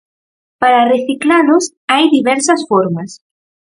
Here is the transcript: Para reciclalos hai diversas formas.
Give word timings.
Para 0.61 0.87
reciclalos 0.93 1.65
hai 1.91 2.05
diversas 2.17 2.61
formas. 2.69 3.11